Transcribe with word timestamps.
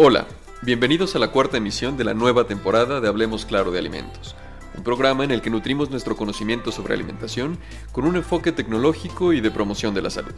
Hola, 0.00 0.26
bienvenidos 0.62 1.16
a 1.16 1.18
la 1.18 1.32
cuarta 1.32 1.56
emisión 1.56 1.96
de 1.96 2.04
la 2.04 2.14
nueva 2.14 2.46
temporada 2.46 3.00
de 3.00 3.08
Hablemos 3.08 3.44
Claro 3.44 3.72
de 3.72 3.80
Alimentos, 3.80 4.36
un 4.76 4.84
programa 4.84 5.24
en 5.24 5.32
el 5.32 5.42
que 5.42 5.50
nutrimos 5.50 5.90
nuestro 5.90 6.16
conocimiento 6.16 6.70
sobre 6.70 6.94
alimentación 6.94 7.58
con 7.90 8.04
un 8.04 8.14
enfoque 8.14 8.52
tecnológico 8.52 9.32
y 9.32 9.40
de 9.40 9.50
promoción 9.50 9.94
de 9.94 10.02
la 10.02 10.10
salud. 10.10 10.34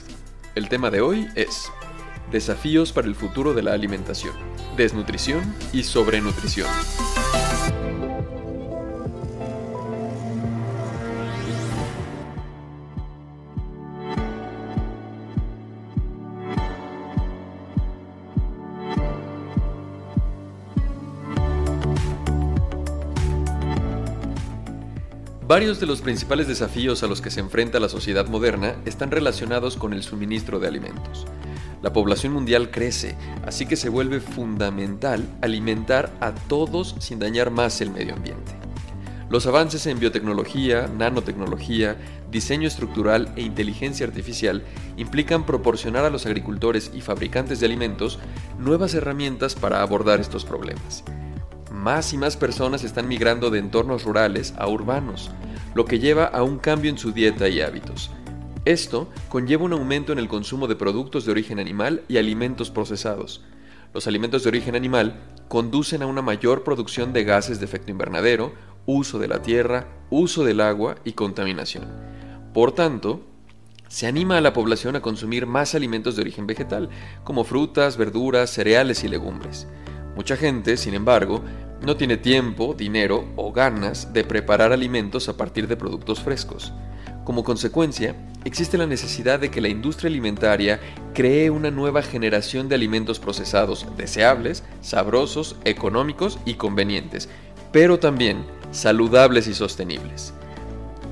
El 0.54 0.70
tema 0.70 0.90
de 0.90 1.02
hoy 1.02 1.28
es 1.34 1.70
Desafíos 2.30 2.92
para 2.92 3.06
el 3.06 3.14
futuro 3.14 3.52
de 3.52 3.62
la 3.62 3.72
alimentación, 3.72 4.32
desnutrición 4.76 5.54
y 5.72 5.82
sobrenutrición. 5.82 6.68
Varios 25.50 25.80
de 25.80 25.86
los 25.86 26.00
principales 26.00 26.46
desafíos 26.46 27.02
a 27.02 27.08
los 27.08 27.20
que 27.20 27.32
se 27.32 27.40
enfrenta 27.40 27.80
la 27.80 27.88
sociedad 27.88 28.28
moderna 28.28 28.76
están 28.84 29.10
relacionados 29.10 29.76
con 29.76 29.92
el 29.92 30.04
suministro 30.04 30.60
de 30.60 30.68
alimentos. 30.68 31.26
La 31.82 31.92
población 31.92 32.32
mundial 32.34 32.70
crece, 32.70 33.16
así 33.44 33.66
que 33.66 33.74
se 33.74 33.88
vuelve 33.88 34.20
fundamental 34.20 35.28
alimentar 35.42 36.12
a 36.20 36.36
todos 36.36 36.94
sin 37.00 37.18
dañar 37.18 37.50
más 37.50 37.80
el 37.80 37.90
medio 37.90 38.14
ambiente. 38.14 38.52
Los 39.28 39.44
avances 39.48 39.86
en 39.86 39.98
biotecnología, 39.98 40.86
nanotecnología, 40.86 41.96
diseño 42.30 42.68
estructural 42.68 43.32
e 43.34 43.42
inteligencia 43.42 44.06
artificial 44.06 44.62
implican 44.98 45.46
proporcionar 45.46 46.04
a 46.04 46.10
los 46.10 46.26
agricultores 46.26 46.92
y 46.94 47.00
fabricantes 47.00 47.58
de 47.58 47.66
alimentos 47.66 48.20
nuevas 48.60 48.94
herramientas 48.94 49.56
para 49.56 49.82
abordar 49.82 50.20
estos 50.20 50.44
problemas 50.44 51.02
más 51.80 52.12
y 52.12 52.18
más 52.18 52.36
personas 52.36 52.84
están 52.84 53.08
migrando 53.08 53.50
de 53.50 53.58
entornos 53.58 54.04
rurales 54.04 54.54
a 54.58 54.68
urbanos, 54.68 55.30
lo 55.74 55.86
que 55.86 55.98
lleva 55.98 56.26
a 56.26 56.42
un 56.42 56.58
cambio 56.58 56.90
en 56.90 56.98
su 56.98 57.12
dieta 57.12 57.48
y 57.48 57.60
hábitos. 57.62 58.10
Esto 58.66 59.08
conlleva 59.30 59.64
un 59.64 59.72
aumento 59.72 60.12
en 60.12 60.18
el 60.18 60.28
consumo 60.28 60.68
de 60.68 60.76
productos 60.76 61.24
de 61.24 61.32
origen 61.32 61.58
animal 61.58 62.02
y 62.08 62.18
alimentos 62.18 62.70
procesados. 62.70 63.42
Los 63.94 64.06
alimentos 64.06 64.42
de 64.42 64.50
origen 64.50 64.76
animal 64.76 65.18
conducen 65.48 66.02
a 66.02 66.06
una 66.06 66.20
mayor 66.20 66.62
producción 66.62 67.14
de 67.14 67.24
gases 67.24 67.58
de 67.58 67.64
efecto 67.64 67.90
invernadero, 67.90 68.52
uso 68.84 69.18
de 69.18 69.28
la 69.28 69.40
tierra, 69.40 69.88
uso 70.10 70.44
del 70.44 70.60
agua 70.60 70.96
y 71.04 71.12
contaminación. 71.12 71.86
Por 72.52 72.72
tanto, 72.72 73.22
se 73.88 74.06
anima 74.06 74.36
a 74.36 74.40
la 74.40 74.52
población 74.52 74.94
a 74.94 75.02
consumir 75.02 75.46
más 75.46 75.74
alimentos 75.74 76.14
de 76.14 76.22
origen 76.22 76.46
vegetal, 76.46 76.90
como 77.24 77.44
frutas, 77.44 77.96
verduras, 77.96 78.50
cereales 78.50 79.02
y 79.02 79.08
legumbres. 79.08 79.66
Mucha 80.16 80.36
gente, 80.36 80.76
sin 80.76 80.94
embargo, 80.94 81.42
no 81.82 81.96
tiene 81.96 82.16
tiempo, 82.16 82.74
dinero 82.74 83.24
o 83.36 83.52
ganas 83.52 84.12
de 84.12 84.24
preparar 84.24 84.72
alimentos 84.72 85.28
a 85.28 85.36
partir 85.36 85.66
de 85.66 85.76
productos 85.76 86.20
frescos. 86.20 86.72
Como 87.24 87.44
consecuencia, 87.44 88.16
existe 88.44 88.76
la 88.76 88.86
necesidad 88.86 89.38
de 89.38 89.50
que 89.50 89.60
la 89.60 89.68
industria 89.68 90.08
alimentaria 90.08 90.80
cree 91.14 91.50
una 91.50 91.70
nueva 91.70 92.02
generación 92.02 92.68
de 92.68 92.74
alimentos 92.74 93.18
procesados 93.18 93.86
deseables, 93.96 94.64
sabrosos, 94.80 95.56
económicos 95.64 96.38
y 96.44 96.54
convenientes, 96.54 97.28
pero 97.72 97.98
también 97.98 98.44
saludables 98.72 99.46
y 99.46 99.54
sostenibles. 99.54 100.34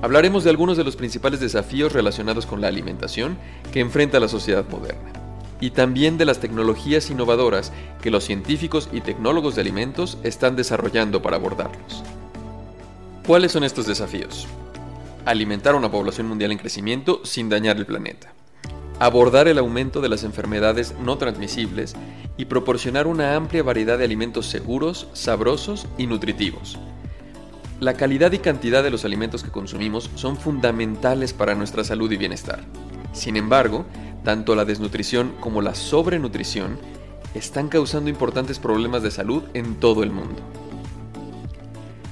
Hablaremos 0.02 0.44
de 0.44 0.50
algunos 0.50 0.76
de 0.76 0.84
los 0.84 0.96
principales 0.96 1.40
desafíos 1.40 1.92
relacionados 1.92 2.46
con 2.46 2.60
la 2.60 2.68
alimentación 2.68 3.38
que 3.72 3.80
enfrenta 3.80 4.20
la 4.20 4.28
sociedad 4.28 4.64
moderna 4.68 5.27
y 5.60 5.70
también 5.70 6.18
de 6.18 6.24
las 6.24 6.38
tecnologías 6.38 7.10
innovadoras 7.10 7.72
que 8.00 8.10
los 8.10 8.24
científicos 8.24 8.88
y 8.92 9.00
tecnólogos 9.00 9.54
de 9.54 9.62
alimentos 9.62 10.18
están 10.22 10.56
desarrollando 10.56 11.22
para 11.22 11.36
abordarlos. 11.36 12.02
¿Cuáles 13.26 13.52
son 13.52 13.64
estos 13.64 13.86
desafíos? 13.86 14.46
Alimentar 15.24 15.74
a 15.74 15.78
una 15.78 15.90
población 15.90 16.28
mundial 16.28 16.52
en 16.52 16.58
crecimiento 16.58 17.20
sin 17.24 17.48
dañar 17.48 17.76
el 17.76 17.86
planeta. 17.86 18.32
Abordar 19.00 19.46
el 19.46 19.58
aumento 19.58 20.00
de 20.00 20.08
las 20.08 20.24
enfermedades 20.24 20.94
no 21.00 21.18
transmisibles 21.18 21.94
y 22.36 22.46
proporcionar 22.46 23.06
una 23.06 23.36
amplia 23.36 23.62
variedad 23.62 23.98
de 23.98 24.04
alimentos 24.04 24.46
seguros, 24.46 25.08
sabrosos 25.12 25.86
y 25.98 26.06
nutritivos. 26.06 26.78
La 27.80 27.94
calidad 27.94 28.32
y 28.32 28.38
cantidad 28.38 28.82
de 28.82 28.90
los 28.90 29.04
alimentos 29.04 29.44
que 29.44 29.50
consumimos 29.50 30.10
son 30.16 30.36
fundamentales 30.36 31.32
para 31.32 31.54
nuestra 31.54 31.84
salud 31.84 32.10
y 32.10 32.16
bienestar. 32.16 32.64
Sin 33.12 33.36
embargo, 33.36 33.86
tanto 34.24 34.54
la 34.54 34.64
desnutrición 34.64 35.32
como 35.40 35.62
la 35.62 35.74
sobrenutrición 35.74 36.78
están 37.34 37.68
causando 37.68 38.10
importantes 38.10 38.58
problemas 38.58 39.02
de 39.02 39.10
salud 39.10 39.44
en 39.54 39.76
todo 39.76 40.02
el 40.02 40.10
mundo. 40.10 40.42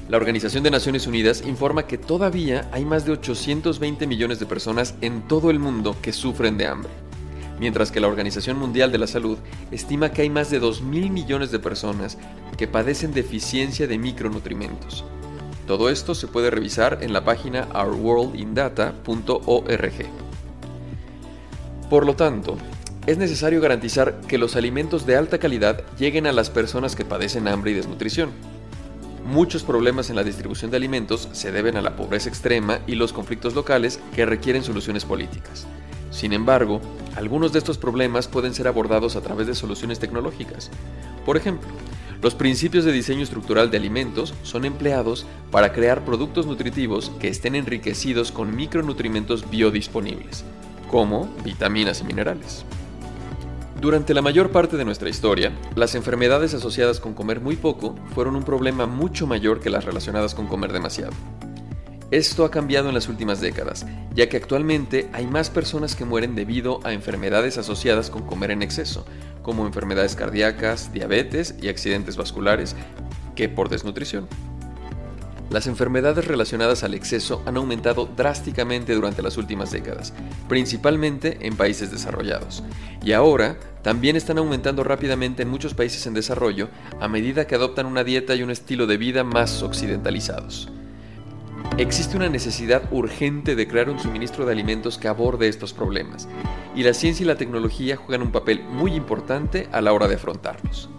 La 0.09 0.19
Organización 0.19 0.62
de 0.62 0.71
Naciones 0.71 1.09
Unidas 1.09 1.43
informa 1.44 1.89
que 1.89 1.99
todavía 1.99 2.69
hay 2.71 2.84
más 2.84 3.05
de 3.05 3.11
820 3.12 4.06
millones 4.06 4.39
de 4.39 4.47
personas 4.47 4.94
en 5.00 5.27
todo 5.27 5.50
el 5.50 5.59
mundo 5.59 5.97
que 6.00 6.12
sufren 6.12 6.56
de 6.56 6.69
hambre, 6.69 6.93
mientras 7.59 7.91
que 7.91 7.99
la 7.99 8.06
Organización 8.06 8.56
Mundial 8.56 8.93
de 8.93 8.99
la 8.99 9.09
Salud 9.09 9.37
estima 9.73 10.12
que 10.12 10.23
hay 10.23 10.31
más 10.31 10.49
de 10.49 10.62
2.000 10.62 11.11
millones 11.11 11.50
de 11.50 11.59
personas 11.59 12.19
que 12.56 12.69
padecen 12.69 13.12
deficiencia 13.12 13.88
de 13.88 13.99
micronutrimentos. 13.99 15.05
Todo 15.67 15.91
esto 15.91 16.15
se 16.15 16.28
puede 16.28 16.50
revisar 16.50 16.99
en 17.00 17.12
la 17.12 17.25
página 17.25 17.67
ourworldindata.org. 17.75 20.25
Por 21.91 22.05
lo 22.05 22.17
tanto, 22.17 22.57
es 23.07 23.17
necesario 23.17 23.61
garantizar 23.61 24.21
que 24.27 24.39
los 24.39 24.57
alimentos 24.57 25.07
de 25.07 25.15
alta 25.15 25.39
calidad 25.39 25.85
lleguen 25.97 26.27
a 26.27 26.33
las 26.33 26.51
personas 26.51 26.97
que 26.97 27.05
padecen 27.05 27.47
hambre 27.47 27.71
y 27.71 27.75
desnutrición. 27.75 28.31
Muchos 29.25 29.63
problemas 29.63 30.11
en 30.11 30.17
la 30.17 30.25
distribución 30.25 30.73
de 30.73 30.79
alimentos 30.79 31.29
se 31.31 31.53
deben 31.53 31.77
a 31.77 31.83
la 31.83 31.95
pobreza 31.95 32.29
extrema 32.29 32.81
y 32.89 32.97
los 32.97 33.13
conflictos 33.13 33.55
locales 33.55 34.01
que 34.17 34.27
requieren 34.27 34.65
soluciones 34.65 35.05
políticas. 35.05 35.69
Sin 36.11 36.33
embargo, 36.33 36.81
algunos 37.15 37.53
de 37.53 37.61
estos 37.61 37.79
problemas 37.79 38.27
pueden 38.27 38.53
ser 38.53 38.67
abordados 38.67 39.15
a 39.15 39.21
través 39.21 39.47
de 39.47 39.55
soluciones 39.55 40.01
tecnológicas. 40.01 40.73
Por 41.25 41.37
ejemplo, 41.37 41.69
los 42.21 42.35
principios 42.35 42.85
de 42.85 42.91
diseño 42.91 43.23
estructural 43.23 43.71
de 43.71 43.77
alimentos 43.77 44.35
son 44.43 44.65
empleados 44.65 45.25
para 45.53 45.73
crear 45.73 46.05
productos 46.05 46.47
nutritivos 46.47 47.13
que 47.21 47.29
estén 47.29 47.55
enriquecidos 47.55 48.33
con 48.33 48.57
micronutrimentos 48.57 49.49
biodisponibles 49.49 50.45
como 50.91 51.29
vitaminas 51.45 52.01
y 52.01 52.05
minerales. 52.05 52.65
Durante 53.81 54.15
la 54.15 54.23
mayor 54.23 54.53
parte 54.53 54.79
de 54.79 54.87
nuestra 54.87 55.11
historia, 55.11 55.53
las 55.75 55.95
enfermedades 55.95 56.55
asociadas 56.55 56.99
con 56.99 57.13
comer 57.13 57.41
muy 57.41 57.57
poco 57.57 57.95
fueron 58.15 58.35
un 58.35 58.43
problema 58.43 58.87
mucho 58.87 59.27
mayor 59.27 59.61
que 59.61 59.69
las 59.69 59.85
relacionadas 59.85 60.35
con 60.35 60.47
comer 60.47 60.73
demasiado. 60.73 61.13
Esto 62.11 62.45
ha 62.45 62.51
cambiado 62.51 62.89
en 62.89 62.95
las 62.95 63.09
últimas 63.09 63.41
décadas, 63.41 63.85
ya 64.15 64.29
que 64.29 64.37
actualmente 64.37 65.11
hay 65.13 65.27
más 65.27 65.51
personas 65.51 65.95
que 65.95 66.05
mueren 66.05 66.35
debido 66.35 66.81
a 66.85 66.93
enfermedades 66.93 67.59
asociadas 67.59 68.11
con 68.11 68.23
comer 68.23 68.53
en 68.53 68.63
exceso, 68.63 69.05
como 69.43 69.67
enfermedades 69.67 70.15
cardíacas, 70.15 70.93
diabetes 70.93 71.57
y 71.61 71.69
accidentes 71.69 72.17
vasculares, 72.17 72.77
que 73.35 73.49
por 73.49 73.69
desnutrición. 73.69 74.27
Las 75.49 75.69
enfermedades 75.69 76.27
relacionadas 76.27 76.83
al 76.83 76.95
exceso 76.95 77.41
han 77.47 77.57
aumentado 77.57 78.07
drásticamente 78.17 78.95
durante 78.95 79.23
las 79.23 79.37
últimas 79.37 79.71
décadas, 79.71 80.12
principalmente 80.49 81.39
en 81.47 81.57
países 81.57 81.93
desarrollados, 81.93 82.65
y 83.03 83.12
ahora 83.12 83.56
también 83.83 84.17
están 84.17 84.39
aumentando 84.39 84.83
rápidamente 84.83 85.43
en 85.43 85.49
muchos 85.49 85.73
países 85.75 86.05
en 86.06 86.15
desarrollo 86.15 86.69
a 87.01 87.06
medida 87.06 87.47
que 87.47 87.55
adoptan 87.55 87.87
una 87.87 88.03
dieta 88.03 88.35
y 88.35 88.43
un 88.43 88.51
estilo 88.51 88.89
de 88.89 88.97
vida 88.97 89.23
más 89.23 89.62
occidentalizados. 89.62 90.69
Existe 91.79 92.17
una 92.17 92.29
necesidad 92.29 92.82
urgente 92.91 93.55
de 93.55 93.69
crear 93.69 93.88
un 93.88 94.00
suministro 94.00 94.47
de 94.47 94.53
alimentos 94.53 94.99
que 94.99 95.06
aborde 95.06 95.47
estos 95.47 95.73
problemas, 95.73 96.26
y 96.75 96.82
la 96.82 96.93
ciencia 96.93 97.23
y 97.23 97.26
la 97.26 97.37
tecnología 97.37 97.97
juegan 97.97 98.23
un 98.23 98.32
papel 98.32 98.65
muy 98.65 98.94
importante 98.94 99.69
a 99.70 99.81
la 99.81 99.93
hora 99.93 100.09
de 100.09 100.17
afrontarlos. 100.17 100.91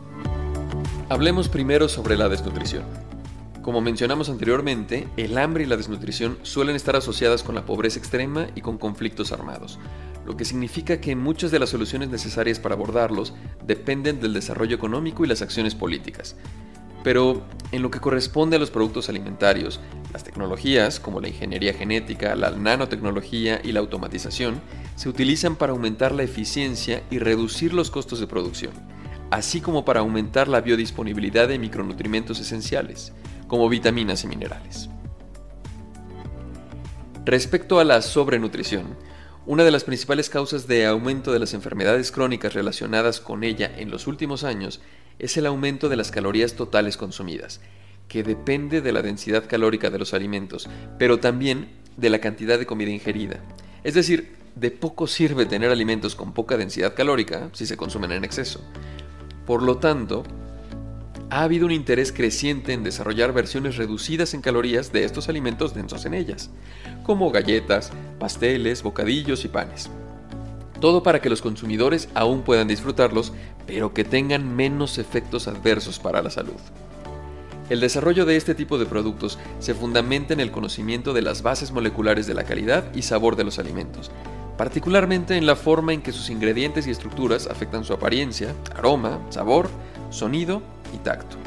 Hablemos 1.10 1.50
primero 1.50 1.90
sobre 1.90 2.16
la 2.16 2.30
desnutrición. 2.30 3.07
Como 3.68 3.82
mencionamos 3.82 4.30
anteriormente, 4.30 5.10
el 5.18 5.38
hambre 5.38 5.66
y 5.66 5.68
la 5.68 5.76
desnutrición 5.76 6.38
suelen 6.42 6.78
estar 6.78 6.96
asociadas 6.96 7.44
con 7.44 7.54
la 7.54 7.66
pobreza 7.66 8.00
extrema 8.00 8.48
y 8.56 8.62
con 8.62 8.78
conflictos 8.78 9.34
armados, 9.34 9.78
lo 10.26 10.38
que 10.38 10.46
significa 10.46 11.02
que 11.02 11.18
muchas 11.18 11.52
de 11.52 11.60
las 11.60 11.72
soluciones 11.72 12.08
necesarias 12.08 12.62
para 12.62 12.76
abordarlos 12.76 13.34
dependen 13.66 14.22
del 14.22 14.32
desarrollo 14.32 14.74
económico 14.74 15.26
y 15.26 15.28
las 15.28 15.42
acciones 15.42 15.76
políticas. 15.76 16.38
Pero 17.04 17.44
en 17.74 17.82
lo 17.82 17.92
que 17.92 18.00
corresponde 18.00 18.56
a 18.56 18.60
los 18.60 18.72
productos 18.72 19.10
alimentarios, 19.10 19.82
las 20.14 20.24
tecnologías 20.24 21.02
como 21.02 21.20
la 21.20 21.28
ingeniería 21.28 21.74
genética, 21.74 22.36
la 22.36 22.52
nanotecnología 22.52 23.60
y 23.62 23.74
la 23.74 23.82
automatización 23.82 24.62
se 24.96 25.10
utilizan 25.10 25.58
para 25.58 25.74
aumentar 25.74 26.14
la 26.14 26.24
eficiencia 26.24 27.04
y 27.12 27.20
reducir 27.20 27.74
los 27.74 27.92
costos 27.92 28.22
de 28.22 28.28
producción, 28.28 28.72
así 29.30 29.60
como 29.60 29.84
para 29.84 30.00
aumentar 30.00 30.48
la 30.48 30.62
biodisponibilidad 30.62 31.50
de 31.50 31.60
micronutrientes 31.60 32.40
esenciales 32.40 33.12
como 33.48 33.70
vitaminas 33.70 34.24
y 34.24 34.28
minerales. 34.28 34.90
Respecto 37.26 37.80
a 37.80 37.84
la 37.84 38.02
sobrenutrición, 38.02 38.96
Una 39.48 39.64
de 39.64 39.72
las 39.72 39.86
principales 39.86 40.30
causas 40.30 40.68
de 40.68 40.86
aumento 40.86 41.32
de 41.32 41.40
las 41.40 41.54
enfermedades 41.54 42.12
crónicas 42.12 42.54
relacionadas 42.54 43.22
con 43.22 43.46
ella 43.46 43.72
en 43.78 43.90
los 43.90 44.06
últimos 44.06 44.44
años 44.44 44.82
es 45.20 45.38
el 45.38 45.46
aumento 45.46 45.88
de 45.88 45.96
las 45.96 46.12
calorías 46.12 46.56
totales 46.56 46.98
consumidas, 46.98 47.62
que 48.10 48.24
depende 48.24 48.82
de 48.82 48.92
la 48.92 49.02
densidad 49.02 49.48
calórica 49.48 49.90
de 49.90 50.00
los 50.00 50.14
alimentos, 50.14 50.68
pero 51.00 51.22
también 51.22 51.70
de 51.96 52.10
la 52.10 52.20
cantidad 52.20 52.60
de 52.60 52.66
comida 52.66 52.92
ingerida. 52.92 53.40
Es 53.86 53.94
decir, 53.94 54.36
de 54.56 54.70
poco 54.70 55.08
sirve 55.08 55.46
tener 55.46 55.72
alimentos 55.72 56.14
con 56.14 56.34
poca 56.34 56.58
densidad 56.58 56.94
calórica 56.94 57.50
si 57.54 57.66
se 57.66 57.78
consumen 57.78 58.12
en 58.12 58.26
exceso. 58.26 58.60
Por 59.46 59.64
lo 59.64 59.78
tanto, 59.78 60.24
ha 61.30 61.44
habido 61.44 61.66
un 61.66 61.72
interés 61.72 62.12
creciente 62.14 62.74
en 62.74 62.84
desarrollar 62.84 63.34
versiones 63.34 63.76
reducidas 63.76 64.34
en 64.34 64.42
calorías 64.42 64.94
de 64.94 65.04
estos 65.04 65.28
alimentos 65.28 65.74
densos 65.74 66.06
en 66.06 66.14
ellas, 66.14 66.50
como 67.04 67.32
galletas, 67.32 67.92
pasteles, 68.18 68.82
bocadillos 68.82 69.44
y 69.44 69.50
panes. 69.50 69.90
Todo 70.80 71.04
para 71.04 71.22
que 71.22 71.30
los 71.30 71.42
consumidores 71.42 72.08
aún 72.14 72.44
puedan 72.44 72.68
disfrutarlos, 72.68 73.34
pero 73.66 73.94
que 73.94 74.06
tengan 74.06 74.56
menos 74.56 74.98
efectos 74.98 75.48
adversos 75.48 76.00
para 76.00 76.22
la 76.22 76.30
salud. 76.30 76.54
El 77.70 77.82
desarrollo 77.82 78.26
de 78.26 78.38
este 78.38 78.56
tipo 78.56 78.78
de 78.78 78.86
productos 78.86 79.38
se 79.60 79.74
fundamenta 79.74 80.34
en 80.34 80.40
el 80.40 80.52
conocimiento 80.52 81.12
de 81.12 81.22
las 81.22 81.42
bases 81.42 81.72
moleculares 81.72 82.26
de 82.26 82.34
la 82.34 82.46
calidad 82.46 82.86
y 82.96 83.02
sabor 83.02 83.36
de 83.36 83.44
los 83.44 83.60
alimentos, 83.60 84.12
particularmente 84.58 85.36
en 85.36 85.46
la 85.46 85.58
forma 85.58 85.94
en 85.94 86.02
que 86.02 86.14
sus 86.14 86.30
ingredientes 86.30 86.88
y 86.88 86.92
estructuras 86.92 87.48
afectan 87.48 87.84
su 87.84 87.92
apariencia, 87.92 88.56
aroma, 88.74 89.20
sabor, 89.30 89.70
sonido 90.10 90.62
y 90.94 90.98
tacto. 90.98 91.38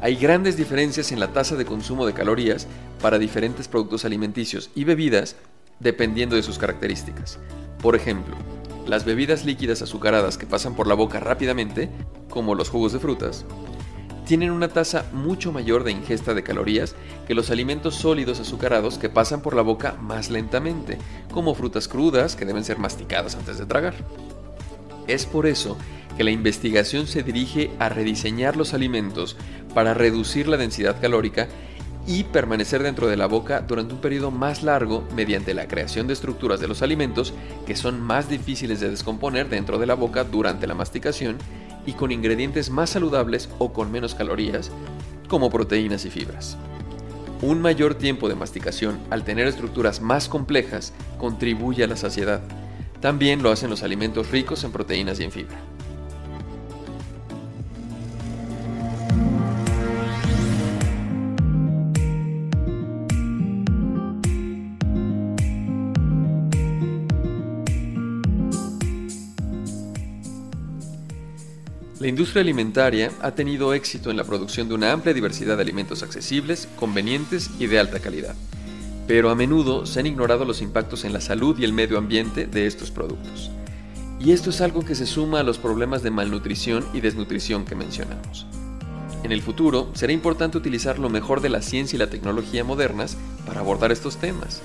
Hay 0.00 0.16
grandes 0.16 0.56
diferencias 0.56 1.12
en 1.12 1.20
la 1.20 1.32
tasa 1.32 1.56
de 1.56 1.64
consumo 1.64 2.06
de 2.06 2.12
calorías 2.12 2.66
para 3.00 3.18
diferentes 3.18 3.68
productos 3.68 4.04
alimenticios 4.04 4.70
y 4.74 4.84
bebidas 4.84 5.36
dependiendo 5.78 6.36
de 6.36 6.42
sus 6.42 6.58
características. 6.58 7.38
Por 7.80 7.94
ejemplo, 7.96 8.36
las 8.86 9.04
bebidas 9.04 9.44
líquidas 9.44 9.82
azucaradas 9.82 10.38
que 10.38 10.46
pasan 10.46 10.74
por 10.74 10.86
la 10.86 10.94
boca 10.94 11.20
rápidamente, 11.20 11.88
como 12.28 12.54
los 12.54 12.68
jugos 12.68 12.92
de 12.92 12.98
frutas, 12.98 13.44
tienen 14.26 14.50
una 14.50 14.68
tasa 14.68 15.06
mucho 15.12 15.52
mayor 15.52 15.84
de 15.84 15.92
ingesta 15.92 16.34
de 16.34 16.42
calorías 16.42 16.94
que 17.26 17.34
los 17.34 17.50
alimentos 17.50 17.96
sólidos 17.96 18.40
azucarados 18.40 18.98
que 18.98 19.08
pasan 19.08 19.40
por 19.40 19.54
la 19.54 19.62
boca 19.62 19.96
más 20.00 20.30
lentamente, 20.30 20.98
como 21.32 21.54
frutas 21.54 21.88
crudas 21.88 22.36
que 22.36 22.44
deben 22.44 22.64
ser 22.64 22.78
masticadas 22.78 23.34
antes 23.34 23.58
de 23.58 23.66
tragar. 23.66 23.94
Es 25.08 25.26
por 25.26 25.46
eso 25.46 25.76
que 26.22 26.26
la 26.26 26.30
investigación 26.30 27.08
se 27.08 27.24
dirige 27.24 27.72
a 27.80 27.88
rediseñar 27.88 28.56
los 28.56 28.74
alimentos 28.74 29.36
para 29.74 29.92
reducir 29.92 30.46
la 30.46 30.56
densidad 30.56 31.00
calórica 31.00 31.48
y 32.06 32.22
permanecer 32.22 32.84
dentro 32.84 33.08
de 33.08 33.16
la 33.16 33.26
boca 33.26 33.60
durante 33.62 33.92
un 33.92 34.00
periodo 34.00 34.30
más 34.30 34.62
largo 34.62 35.02
mediante 35.16 35.52
la 35.52 35.66
creación 35.66 36.06
de 36.06 36.12
estructuras 36.12 36.60
de 36.60 36.68
los 36.68 36.80
alimentos 36.80 37.34
que 37.66 37.74
son 37.74 38.00
más 38.00 38.28
difíciles 38.28 38.78
de 38.78 38.90
descomponer 38.90 39.48
dentro 39.48 39.78
de 39.78 39.86
la 39.86 39.94
boca 39.94 40.22
durante 40.22 40.68
la 40.68 40.76
masticación 40.76 41.38
y 41.86 41.94
con 41.94 42.12
ingredientes 42.12 42.70
más 42.70 42.90
saludables 42.90 43.48
o 43.58 43.72
con 43.72 43.90
menos 43.90 44.14
calorías, 44.14 44.70
como 45.26 45.50
proteínas 45.50 46.04
y 46.04 46.10
fibras. 46.10 46.56
Un 47.40 47.60
mayor 47.60 47.96
tiempo 47.96 48.28
de 48.28 48.36
masticación 48.36 49.00
al 49.10 49.24
tener 49.24 49.48
estructuras 49.48 50.00
más 50.00 50.28
complejas 50.28 50.92
contribuye 51.18 51.82
a 51.82 51.88
la 51.88 51.96
saciedad. 51.96 52.42
También 53.00 53.42
lo 53.42 53.50
hacen 53.50 53.70
los 53.70 53.82
alimentos 53.82 54.30
ricos 54.30 54.62
en 54.62 54.70
proteínas 54.70 55.18
y 55.18 55.24
en 55.24 55.32
fibra. 55.32 55.58
La 72.02 72.08
industria 72.08 72.42
alimentaria 72.42 73.12
ha 73.20 73.30
tenido 73.30 73.74
éxito 73.74 74.10
en 74.10 74.16
la 74.16 74.24
producción 74.24 74.66
de 74.66 74.74
una 74.74 74.90
amplia 74.90 75.14
diversidad 75.14 75.54
de 75.54 75.62
alimentos 75.62 76.02
accesibles, 76.02 76.68
convenientes 76.74 77.48
y 77.60 77.68
de 77.68 77.78
alta 77.78 78.00
calidad, 78.00 78.34
pero 79.06 79.30
a 79.30 79.36
menudo 79.36 79.86
se 79.86 80.00
han 80.00 80.06
ignorado 80.06 80.44
los 80.44 80.62
impactos 80.62 81.04
en 81.04 81.12
la 81.12 81.20
salud 81.20 81.56
y 81.60 81.64
el 81.64 81.72
medio 81.72 81.98
ambiente 81.98 82.48
de 82.48 82.66
estos 82.66 82.90
productos. 82.90 83.52
Y 84.18 84.32
esto 84.32 84.50
es 84.50 84.60
algo 84.60 84.84
que 84.84 84.96
se 84.96 85.06
suma 85.06 85.38
a 85.38 85.42
los 85.44 85.58
problemas 85.58 86.02
de 86.02 86.10
malnutrición 86.10 86.84
y 86.92 87.02
desnutrición 87.02 87.64
que 87.64 87.76
mencionamos. 87.76 88.48
En 89.22 89.30
el 89.30 89.40
futuro 89.40 89.88
será 89.94 90.12
importante 90.12 90.58
utilizar 90.58 90.98
lo 90.98 91.08
mejor 91.08 91.40
de 91.40 91.50
la 91.50 91.62
ciencia 91.62 91.94
y 91.94 92.00
la 92.00 92.10
tecnología 92.10 92.64
modernas 92.64 93.16
para 93.46 93.60
abordar 93.60 93.92
estos 93.92 94.16
temas. 94.16 94.60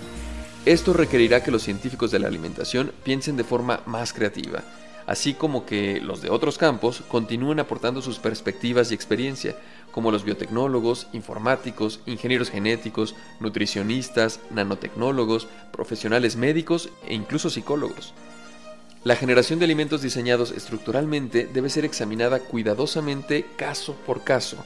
Esto 0.66 0.92
requerirá 0.92 1.44
que 1.44 1.52
los 1.52 1.62
científicos 1.62 2.10
de 2.10 2.18
la 2.18 2.30
alimentación 2.30 2.94
piensen 3.04 3.38
de 3.38 3.44
forma 3.44 3.82
más 3.86 4.12
creativa, 4.12 4.64
así 5.08 5.34
como 5.34 5.66
que 5.66 6.00
los 6.02 6.22
de 6.22 6.30
otros 6.30 6.58
campos 6.58 7.02
continúen 7.08 7.60
aportando 7.60 8.02
sus 8.02 8.20
perspectivas 8.20 8.92
y 8.92 8.94
experiencia, 8.94 9.56
como 9.92 10.12
los 10.12 10.24
biotecnólogos, 10.24 11.08
informáticos, 11.14 12.02
ingenieros 12.06 12.52
genéticos, 12.52 13.16
nutricionistas, 13.40 14.42
nanotecnólogos, 14.52 15.48
profesionales 15.72 16.36
médicos 16.36 16.90
e 17.08 17.16
incluso 17.16 17.50
psicólogos. 17.50 18.14
La 19.04 19.16
generación 19.16 19.60
de 19.60 19.66
alimentos 19.66 20.02
diseñados 20.02 20.52
estructuralmente 20.52 21.48
debe 21.52 21.70
ser 21.70 21.86
examinada 21.86 22.40
cuidadosamente 22.40 23.46
caso 23.56 23.96
por 24.06 24.26
caso, 24.26 24.58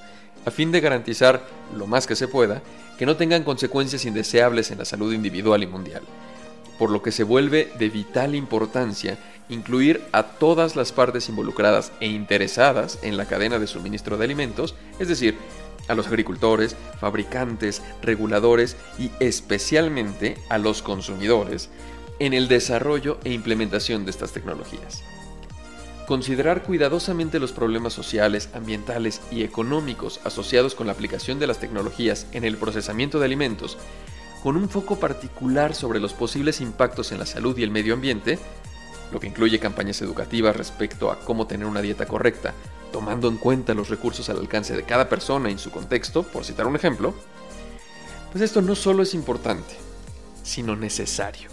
a 0.46 0.50
fin 0.50 0.72
de 0.72 0.82
garantizar, 0.82 1.46
lo 1.78 1.86
más 1.86 2.08
que 2.08 2.16
se 2.16 2.28
pueda, 2.28 2.64
que 2.98 3.06
no 3.06 3.16
tengan 3.16 3.44
consecuencias 3.44 4.06
indeseables 4.06 4.72
en 4.72 4.80
la 4.80 4.86
salud 4.86 5.14
individual 5.14 5.62
y 5.62 5.68
mundial, 5.68 6.02
por 6.80 6.90
lo 6.90 7.04
que 7.04 7.12
se 7.12 7.24
vuelve 7.24 7.72
de 7.78 7.90
vital 7.90 8.34
importancia 8.34 9.20
incluir 9.52 10.04
a 10.12 10.24
todas 10.24 10.76
las 10.76 10.92
partes 10.92 11.30
involucradas 11.30 11.92
e 12.00 12.08
interesadas 12.08 13.00
en 13.04 13.18
la 13.18 13.26
cadena 13.26 13.60
de 13.60 13.68
suministro 13.68 14.18
de 14.18 14.26
alimentos, 14.26 14.76
es 15.00 15.08
decir, 15.08 15.38
a 15.88 15.96
los 15.96 16.08
agricultores, 16.08 16.76
fabricantes, 17.00 17.82
reguladores 18.02 18.78
y 18.98 19.12
especialmente 19.20 20.38
a 20.50 20.58
los 20.58 20.82
consumidores 20.82 21.70
en 22.20 22.34
el 22.34 22.48
desarrollo 22.48 23.20
e 23.24 23.34
implementación 23.34 24.06
de 24.06 24.12
estas 24.12 24.32
tecnologías. 24.32 25.04
Considerar 26.08 26.64
cuidadosamente 26.64 27.40
los 27.40 27.52
problemas 27.52 27.94
sociales, 27.94 28.50
ambientales 28.54 29.22
y 29.32 29.44
económicos 29.44 30.20
asociados 30.24 30.76
con 30.76 30.88
la 30.88 30.94
aplicación 30.94 31.40
de 31.40 31.48
las 31.48 31.60
tecnologías 31.60 32.28
en 32.32 32.44
el 32.44 32.58
procesamiento 32.58 33.20
de 33.20 33.26
alimentos, 33.26 33.78
con 34.44 34.58
un 34.58 34.70
foco 34.70 35.00
particular 35.00 35.76
sobre 35.76 36.00
los 36.00 36.14
posibles 36.14 36.62
impactos 36.62 37.12
en 37.12 37.20
la 37.20 37.26
salud 37.26 37.58
y 37.58 37.64
el 37.64 37.72
medio 37.72 37.94
ambiente, 37.94 38.40
lo 39.12 39.20
que 39.20 39.28
incluye 39.28 39.60
campañas 39.60 40.02
educativas 40.02 40.56
respecto 40.56 41.12
a 41.12 41.20
cómo 41.20 41.48
tener 41.48 41.68
una 41.68 41.82
dieta 41.82 42.06
correcta, 42.06 42.54
tomando 42.92 43.28
en 43.28 43.38
cuenta 43.38 43.74
los 43.74 43.90
recursos 43.90 44.30
al 44.30 44.40
alcance 44.40 44.76
de 44.76 44.84
cada 44.84 45.10
persona 45.10 45.50
en 45.50 45.60
su 45.60 45.72
contexto, 45.72 46.24
por 46.24 46.46
citar 46.46 46.68
un 46.68 46.76
ejemplo, 46.76 47.14
pues 48.32 48.44
esto 48.44 48.62
no 48.62 48.76
solo 48.76 49.04
es 49.04 49.14
importante, 49.14 49.76
sino 50.44 50.76
necesario. 50.76 51.50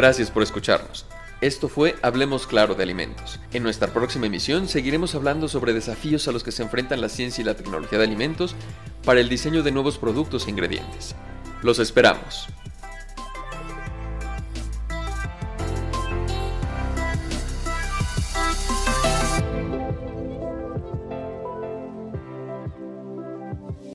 Gracias 0.00 0.30
por 0.30 0.42
escucharnos. 0.42 1.04
Esto 1.40 1.70
fue 1.70 1.96
Hablemos 2.02 2.46
Claro 2.46 2.74
de 2.74 2.82
Alimentos. 2.82 3.40
En 3.54 3.62
nuestra 3.62 3.94
próxima 3.94 4.26
emisión 4.26 4.68
seguiremos 4.68 5.14
hablando 5.14 5.48
sobre 5.48 5.72
desafíos 5.72 6.28
a 6.28 6.32
los 6.32 6.44
que 6.44 6.52
se 6.52 6.62
enfrentan 6.62 7.00
la 7.00 7.08
ciencia 7.08 7.40
y 7.40 7.46
la 7.46 7.54
tecnología 7.54 7.98
de 7.98 8.04
alimentos 8.04 8.54
para 9.06 9.20
el 9.20 9.30
diseño 9.30 9.62
de 9.62 9.72
nuevos 9.72 9.96
productos 9.96 10.46
e 10.46 10.50
ingredientes. 10.50 11.14
Los 11.62 11.78
esperamos. 11.78 12.46